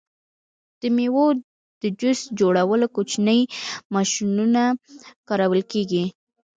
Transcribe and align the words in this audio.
د 0.79 0.81
میوو 0.95 1.27
د 1.81 1.83
جوس 1.99 2.19
جوړولو 2.39 2.87
کوچنۍ 2.95 3.41
ماشینونه 3.93 4.61
کارول 5.27 5.61
کیږي. 5.71 6.05